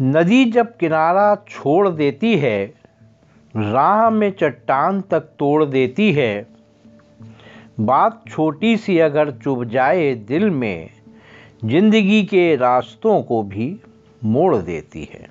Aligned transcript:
नदी 0.00 0.44
जब 0.44 0.76
किनारा 0.76 1.34
छोड़ 1.48 1.88
देती 1.88 2.38
है, 2.38 2.74
राह 3.56 4.10
में 4.10 4.30
चट्टान 4.30 5.00
तक 5.00 5.20
तोड़ 5.20 5.64
देती 5.64 6.12
है। 6.12 6.46
बात 7.80 8.24
छोटी 8.28 8.76
सी 8.76 8.98
अगर 8.98 9.30
चुभ 9.30 9.64
जाए 9.64 10.14
दिल 10.14 10.50
में, 10.50 10.90
ज़िंदगी 11.64 12.24
के 12.24 12.56
रास्तों 12.56 13.22
को 13.22 13.42
भी 13.42 13.80
मोड़ 14.24 14.56
देती 14.56 15.08
है। 15.12 15.28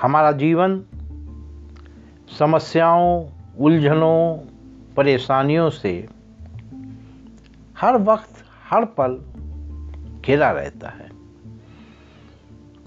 हमारा 0.00 0.32
जीवन 0.32 0.82
समस्याओं, 2.38 3.24
उलझनों, 3.58 4.36
परेशानियों 4.96 5.70
से 5.70 6.08
हर 7.78 7.96
वक्त 7.96 8.44
हर 8.70 8.84
पल 8.84 9.20
घिरा 10.26 10.50
रहता 10.50 10.88
है। 10.88 11.11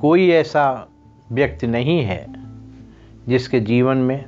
कोई 0.02 0.30
ऐसा 0.30 0.88
व्यक्ति 1.32 1.68
नहीं 1.68 2.02
है 2.02 2.34
जिसके 3.28 3.60
जीवन 3.60 3.98
में 3.98 4.26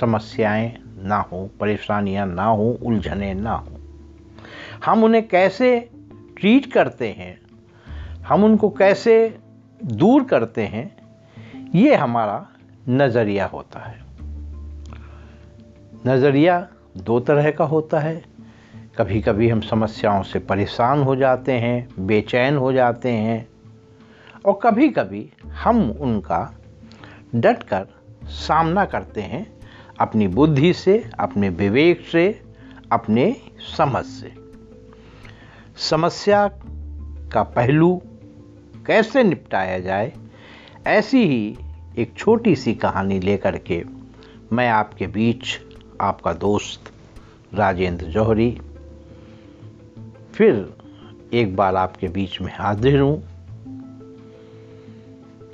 समस्याएँ 0.00 0.82
ना 0.98 1.16
हो, 1.16 1.50
परेशानियाँ 1.60 2.26
ना 2.26 2.44
हो, 2.44 2.78
उलझने 2.82 3.34
ना 3.34 3.52
हो। 3.52 3.68
हम 4.84 5.04
उन्हें 5.04 5.28
कैसे 5.28 5.90
ट्रीट 6.40 6.72
करते 6.72 7.08
हैं? 7.08 7.40
हम 8.28 8.44
उनको 8.44 8.70
कैसे 8.70 9.38
दूर 9.84 10.24
करते 10.24 10.62
हैं? 10.62 10.96
ये 11.74 11.94
हमारा 11.94 12.46
नज़रिया 12.88 13.46
होता 13.46 13.80
है। 13.80 14.04
नज़रिया 16.06 16.68
दो 16.96 17.20
तरह 17.20 17.50
का 17.50 17.64
होता 17.64 17.98
है। 17.98 18.24
कभी 18.98 19.20
कभी 19.20 19.48
हम 19.48 19.60
समस्याओं 19.60 20.22
से 20.22 20.38
परेशान 20.38 21.02
हो 21.02 21.16
जाते 21.16 21.52
हैं, 21.52 22.06
बेचैन 22.06 22.56
हो 22.56 22.72
जाते 22.72 23.08
हैं 23.08 23.48
और 24.44 24.58
कभी 24.62 24.88
कभी 24.88 25.32
हम 25.44 25.90
उनका 25.90 26.54
डट 27.34 27.62
कर 27.62 27.86
सामना 28.24 28.84
करते 28.84 29.20
हैं 29.20 29.46
अपनी 30.00 30.28
बुद्धि 30.28 30.72
से, 30.72 31.10
अपने 31.20 31.48
विवेक 31.48 32.00
से, 32.12 32.42
अपने 32.92 33.36
समझ 33.76 34.04
से। 34.04 34.32
समस्या 35.76 36.46
का 37.32 37.42
पहलू 37.42 38.02
कैसे 38.86 39.24
निपटाया 39.24 39.78
जाए, 39.78 40.12
ऐसी 40.86 41.24
ही 41.26 41.56
एक 41.98 42.14
छोटी 42.16 42.56
सी 42.56 42.74
कहानी 42.74 43.20
लेकर 43.20 43.58
के 43.58 43.82
मैं 44.52 44.68
आपके 44.68 45.06
बीच 45.06 45.58
आपका 46.00 46.32
दोस्त 46.32 46.92
राजेंद्र 47.54 48.06
जौहरी 48.06 48.50
फिर 50.34 50.74
एक 51.32 51.56
बार 51.56 51.76
आपके 51.76 52.08
बीच 52.08 52.40
में 52.40 52.52
हाजिर 52.54 53.00
हूँ। 53.00 53.29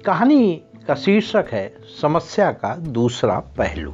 कहानी 0.06 0.62
का 0.88 0.94
शीर्षक 0.94 1.46
है 1.50 1.76
समस्या 2.02 2.52
का 2.52 2.76
दूसरा 2.76 3.40
पहलू। 3.40 3.92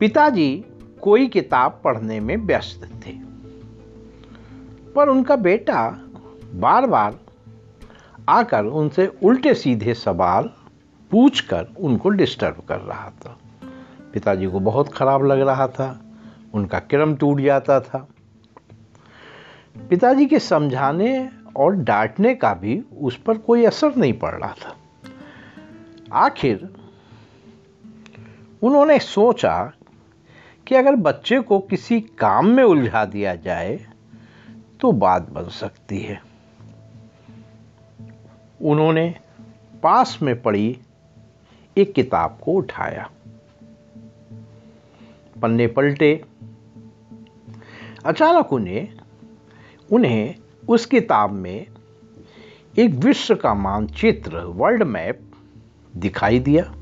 पिताजी 0.00 0.64
कोई 1.02 1.28
किताब 1.28 1.80
पढ़ने 1.84 2.20
में 2.20 2.36
व्यस्त 2.36 2.90
थे। 3.06 3.12
पर 4.92 5.08
उनका 5.08 5.36
बेटा 5.36 5.90
बार 6.54 6.86
बार 6.86 7.18
आकर 8.28 8.64
उनसे 8.64 9.12
उल्टे 9.22 9.54
सीधे 9.54 9.94
सवाल 9.94 10.50
पूछकर 11.10 11.66
उनको 11.80 12.08
डिस्टर्ब 12.08 12.62
कर 12.68 12.78
रहा 12.78 13.10
था। 13.10 13.38
पिताजी 14.12 14.46
को 14.46 14.60
बहुत 14.60 14.92
खराब 14.92 15.24
लग 15.24 15.40
रहा 15.40 15.68
था, 15.68 16.00
उनका 16.54 16.78
क्रम 16.78 17.14
टूट 17.14 17.40
जाता 17.40 17.80
था। 17.80 18.08
पिताजी 19.90 20.26
के 20.26 20.38
समझाने 20.38 21.30
और 21.56 21.72
डांटने 21.72 22.34
का 22.34 22.54
भी 22.54 22.82
उस 22.98 23.22
पर 23.22 23.38
कोई 23.38 23.64
असर 23.64 23.96
नहीं 23.96 24.12
पड़ 24.12 24.34
रहा 24.34 24.52
था। 24.52 24.76
आखिर 26.12 26.68
उन्होंने 28.62 28.98
सोचा 28.98 29.72
कि 30.66 30.74
अगर 30.74 30.96
बच्चे 30.96 31.40
को 31.40 31.60
किसी 31.60 32.00
काम 32.00 32.46
में 32.46 32.64
उलझा 32.64 33.04
दिया 33.04 33.34
जाए 33.34 33.86
तो 34.80 34.92
बात 34.92 35.30
बन 35.30 35.48
सकती 35.48 35.98
है। 35.98 36.22
उन्होंने 38.62 39.14
पास 39.82 40.18
में 40.22 40.42
पड़ी 40.42 40.78
एक 41.78 41.92
किताब 41.92 42.38
को 42.42 42.52
उठाया। 42.52 43.10
पन्ने 45.42 45.66
पलटे। 45.66 46.24
अचानक 48.06 48.52
उन्हें 48.52 48.88
उन्हें 49.92 50.34
उस 50.70 50.86
किताब 50.86 51.30
में 51.30 51.66
एक 52.78 52.90
विश्व 52.90 53.34
का 53.34 53.54
मानचित्र 53.54 54.38
वर्ल्ड 54.38 54.82
मैप 54.82 55.20
दिखाई 55.96 56.38
दिया। 56.38 56.74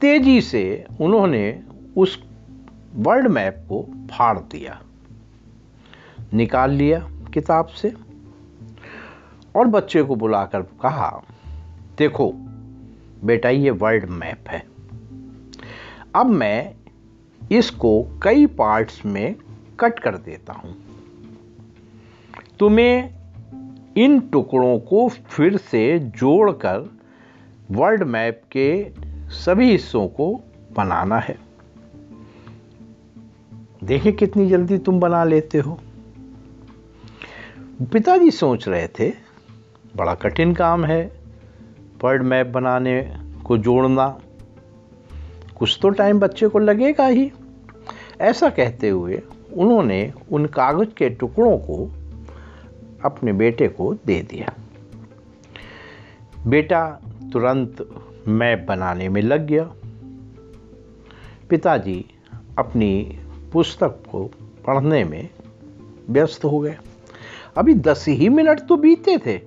तेज़ी 0.00 0.40
से 0.40 0.86
उन्होंने 1.00 1.62
उस 1.96 2.24
वर्ल्ड 2.94 3.28
मैप 3.28 3.66
को 3.68 3.82
फाड़ 3.82 4.38
दिया। 4.38 4.82
निकाल 6.34 6.70
लिया 6.70 7.10
किताब 7.34 7.66
से 7.66 7.94
और 9.56 9.66
बच्चे 9.66 10.02
को 10.02 10.16
बुलाकर 10.16 10.60
कहा, 10.62 11.22
देखो, 11.98 12.32
बेटा, 13.24 13.48
ये 13.48 13.70
वर्ल्ड 13.70 14.04
मैप 14.04 14.48
है। 14.48 14.66
अब 16.16 16.26
मैं 16.26 16.74
इसको 17.52 18.20
कई 18.22 18.46
पार्ट्स 18.46 19.06
में 19.06 19.36
कट 19.80 19.98
कर 19.98 20.16
देता 20.16 20.52
हूँ। 20.52 20.93
तुम्हें 22.58 23.14
इन 23.96 24.20
टुकड़ों 24.20 24.78
को 24.78 25.08
फिर 25.08 25.56
से 25.56 25.98
जोड़कर 25.98 26.90
वर्ल्ड 27.70 28.02
मैप 28.02 28.42
के 28.52 28.90
सभी 29.30 29.70
हिस्सों 29.70 30.08
को 30.08 30.40
बनाना 30.76 31.18
है। 31.18 31.38
देखें 33.84 34.12
कितनी 34.12 34.48
जल्दी 34.48 34.78
तुम 34.78 35.00
बना 35.00 35.24
लेते 35.24 35.58
हो। 35.58 35.80
पिताजी 37.82 38.30
सोच 38.30 38.68
रहे 38.68 38.88
थे, 38.88 39.12
बड़ा 39.96 40.14
कठिन 40.14 40.54
काम 40.54 40.84
है 40.84 41.20
वर्ल्ड 42.04 42.22
मैप 42.22 42.46
बनाने 42.46 43.16
को 43.44 43.58
जोड़ना। 43.58 44.18
कुछ 45.58 45.78
तो 45.82 45.88
टाइम 45.88 46.20
बच्चे 46.20 46.48
को 46.48 46.58
लगेगा 46.58 47.06
ही। 47.06 47.32
ऐसा 48.20 48.50
कहते 48.50 48.88
हुए 48.88 49.22
उन्होंने 49.52 50.12
उन 50.32 50.46
कागज़ 50.46 50.94
के 50.94 51.10
टुकड़ों 51.10 51.58
को 51.58 52.03
अपने 53.04 53.32
बेटे 53.32 53.68
को 53.68 53.94
दे 53.94 54.22
दिया। 54.22 54.54
बेटा 56.46 57.00
तुरंत 57.32 57.88
मैप 58.28 58.66
बनाने 58.68 59.08
में 59.08 59.22
लग 59.22 59.46
गया। 59.46 59.72
पिताजी 61.50 62.04
अपनी 62.58 63.20
पुस्तक 63.52 64.02
को 64.12 64.30
पढ़ने 64.66 65.04
में 65.04 65.30
व्यस्त 66.10 66.44
हो 66.44 66.58
गए। 66.58 66.76
अभी 67.56 67.74
दस 67.74 68.04
ही 68.08 68.28
मिनट 68.28 68.60
तो 68.60 68.76
बीते 68.76 69.18
थे 69.18 69.38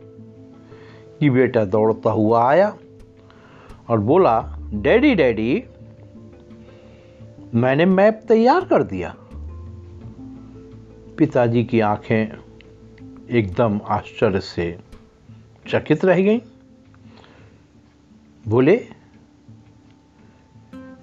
कि 1.19 1.29
बेटा 1.29 1.65
दौड़ता 1.65 2.09
हुआ 2.09 2.49
आया 2.49 2.77
और 3.89 3.99
बोला, 3.99 4.59
डैडी 4.73 5.15
डैडी, 5.15 5.63
मैंने 7.55 7.85
मैप 7.85 8.21
तैयार 8.27 8.65
कर 8.65 8.83
दिया। 8.83 9.15
पिताजी 11.17 11.63
की 11.63 11.79
आँखें 11.79 12.46
एकदम 13.29 13.81
आश्चर्य 13.85 14.39
से 14.39 14.79
चकित 15.67 16.05
रह 16.05 16.21
गई। 16.21 16.41
बोले, 18.47 18.89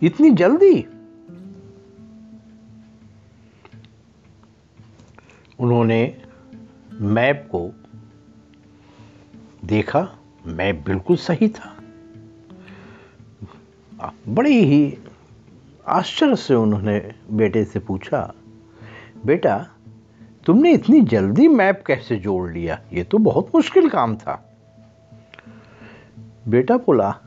इतनी 0.02 0.30
जल्दी? 0.30 0.82
उन्होंने 5.59 6.22
मैप 6.92 7.48
को 7.54 7.71
देखा। 9.65 10.18
मैप 10.47 10.82
बिल्कुल 10.86 11.16
सही 11.16 11.48
था। 11.48 11.77
बड़ी 14.28 14.65
ही 14.65 14.98
आश्चर्य 15.86 16.36
से 16.36 16.54
उन्होंने 16.54 17.15
बेटे 17.30 17.65
से 17.65 17.78
पूछा, 17.78 18.34
बेटा 19.27 19.73
तुमने 20.46 20.72
इतनी 20.72 21.00
जल्दी 21.00 21.48
मैप 21.48 21.84
कैसे 21.86 22.16
जोड़ 22.16 22.50
लिया? 22.50 22.80
ये 22.92 23.04
तो 23.04 23.18
बहुत 23.18 23.48
मुश्किल 23.54 23.88
काम 23.88 24.16
था। 24.16 24.54
बेटा 26.48 26.76
बोला, 26.76 27.18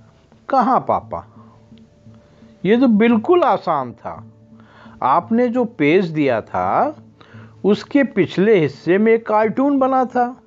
कहाँ 0.49 0.79
पापा? 0.79 1.27
ये 2.65 2.77
तो 2.77 2.87
बिल्कुल 2.87 3.43
आसान 3.43 3.93
था। 3.93 4.27
आपने 5.03 5.47
जो 5.47 5.65
पेज 5.65 6.05
दिया 6.05 6.41
था, 6.41 6.97
उसके 7.65 8.03
पिछले 8.03 8.59
हिस्से 8.59 8.97
में 8.97 9.13
एक 9.13 9.27
कार्टून 9.27 9.79
बना 9.79 10.05
था। 10.05 10.41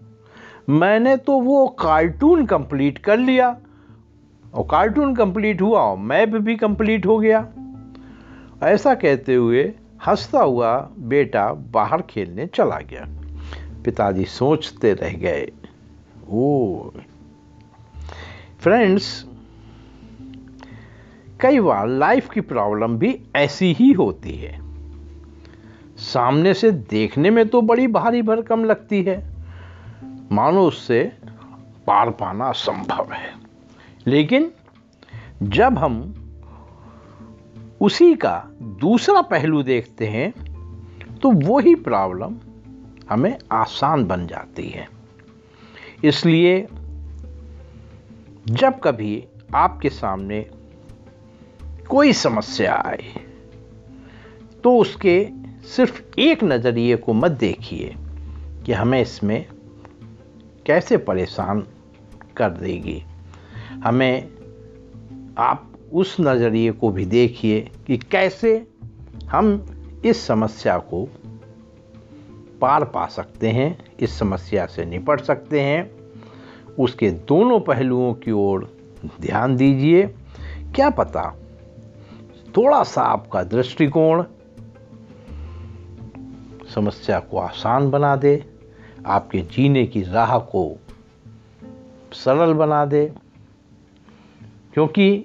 मैंने 0.69 1.17
तो 1.17 1.41
वो 1.41 1.69
कार्टून 1.69 2.47
कंप्लीट 2.47 2.99
कर 2.99 3.19
लिया। 3.19 3.57
और 4.55 4.65
कार्टून 4.71 5.15
कंप्लीट 5.15 5.63
हुआ 5.63 5.81
और 5.81 5.97
मैप 5.97 6.29
भी 6.29 6.57
कंप्लीट 6.57 7.07
हो 7.07 7.19
गया। 7.19 7.49
ऐसा 8.63 8.95
कहते 8.95 9.35
हुए 9.35 9.73
हंसता 10.07 10.41
हुआ 10.41 10.91
बेटा 10.99 11.53
बाहर 11.53 12.03
खेलने 12.03 12.47
चला 12.47 12.79
गया। 12.79 13.07
पिताजी 13.85 14.25
सोचते 14.25 14.93
रह 14.93 15.11
गए, 15.11 15.53
ओ 16.31 16.77
फ्रेंड्स 18.61 19.27
कई 21.41 21.61
बार 21.61 21.89
लाइफ 21.89 22.31
की 22.31 22.41
प्रॉब्लम 22.41 22.99
भी 22.99 23.21
ऐसी 23.37 23.73
ही 23.73 23.93
होती 23.93 24.35
है। 24.35 24.61
सामने 25.97 26.55
से 26.55 26.71
देखने 26.71 27.31
में 27.31 27.49
तो 27.49 27.63
बड़ी 27.63 27.87
भारी 27.87 28.23
भरकम 28.23 28.65
लगती 28.65 29.03
है। 29.03 29.31
मानो 30.33 30.67
उससे 30.67 31.13
पार 31.87 32.11
पाना 32.11 32.53
संभव 32.53 33.13
है। 33.13 33.35
लेकिन 34.07 34.51
जब 35.43 35.79
हम 35.79 36.15
उसी 37.81 38.15
का 38.15 38.37
दूसरा 38.81 39.21
पहलू 39.23 39.63
देखते 39.63 40.07
हैं 40.07 40.31
तो 41.23 41.31
वही 41.31 41.75
प्रॉब्लम 41.75 42.37
हमें 43.11 43.37
आसान 43.53 44.05
बन 44.05 44.27
जाती 44.27 44.69
है। 44.69 44.87
इसलिए 46.05 46.61
जब 48.47 48.79
कभी 48.81 49.25
आपके 49.55 49.89
सामने 49.89 50.41
कोई 51.91 52.13
समस्या 52.13 52.75
आए 52.87 53.25
तो 54.65 54.77
उसके 54.79 55.29
सिर्फ़ 55.67 56.03
एक 56.19 56.45
नज़रिए 56.45 56.97
को 56.97 57.13
मत 57.13 57.31
देखिए 57.31 57.95
कि 58.67 58.73
हमें 58.73 59.01
इसमें 59.01 59.45
कैसे 60.67 60.97
परेशान 60.97 61.67
कर 62.37 62.51
देगी। 62.51 63.03
हमें 63.85 64.29
आप 65.39 65.70
उस 65.93 66.17
नज़रिए 66.21 66.73
को 66.73 66.91
भी 66.91 67.05
देखिए 67.05 67.71
कि 67.87 67.97
कैसे 67.97 68.67
हम 69.29 69.67
इस 70.05 70.27
समस्या 70.27 70.79
को 70.79 71.09
पार 72.61 72.85
पा 72.85 73.07
सकते 73.07 73.49
हैं, 73.49 73.85
इस 74.01 74.19
समस्या 74.19 74.67
से 74.67 74.85
निपट 74.85 75.21
सकते 75.21 75.61
हैं। 75.61 75.91
उसके 76.79 77.11
दोनों 77.11 77.61
पहलुओं 77.61 78.15
की 78.15 78.31
ओर 78.31 78.77
ध्यान 79.21 79.57
दीजिए। 79.57 80.07
क्या 80.75 80.91
पता 80.91 81.35
थोड़ा 82.57 82.83
सा 82.83 83.03
आपका 83.03 83.43
दृष्टिकोण 83.43 84.25
समस्या 86.75 87.21
को 87.21 87.39
आसान 87.39 87.91
बना 87.91 88.17
दे, 88.17 88.45
आपके 89.07 89.39
जीने 89.39 89.87
की 89.87 90.03
राह 90.03 90.39
को 90.39 90.77
सरल 92.13 92.53
बना 92.53 92.85
दे, 92.85 93.13
क्योंकि 94.75 95.25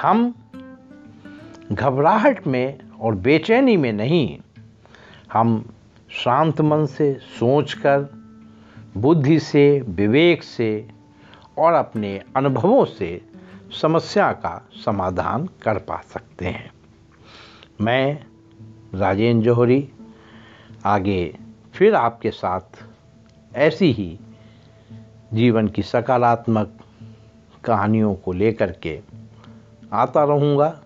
हम 0.00 0.34
घबराहट 1.72 2.46
में 2.46 2.78
और 3.00 3.14
बेचैनी 3.14 3.76
में 3.76 3.92
नहीं, 3.92 4.38
हम 5.32 5.74
शांत 6.10 6.60
मन 6.60 6.86
से 6.86 7.14
सोचकर, 7.14 8.00
बुद्धि 8.96 9.38
से, 9.40 9.80
विवेक 9.80 10.42
से 10.42 10.88
और 11.58 11.72
अपने 11.72 12.22
अनुभवों 12.36 12.84
से 12.84 13.20
समस्या 13.82 14.32
का 14.32 14.68
समाधान 14.84 15.46
कर 15.62 15.78
पा 15.78 15.96
सकते 15.96 16.44
हैं। 16.44 16.72
मैं 17.80 18.24
राजेंद्र 18.94 19.44
जौहरी, 19.44 19.88
आगे 20.84 21.38
फिर 21.74 21.94
आपके 21.94 22.30
साथ 22.30 22.84
ऐसी 23.54 23.92
ही 23.92 24.18
जीवन 25.32 25.68
की 25.68 25.82
सकारात्मक 25.82 26.78
कहानियों 27.64 28.14
को 28.14 28.32
लेकर 28.32 28.72
के 28.72 29.13
आता 29.94 30.24
रहूँगा। 30.24 30.83